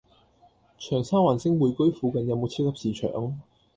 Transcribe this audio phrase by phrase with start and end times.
[0.79, 3.39] 長沙灣星匯居附近有無超級市場？